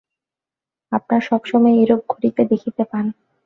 [0.91, 3.05] আপনারা সব সময়েই এইরূপ ঘটিতে দেখিতে পান।